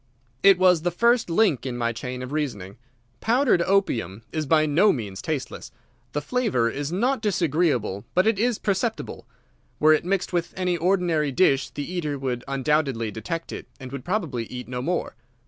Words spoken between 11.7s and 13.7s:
eater would undoubtedly detect it,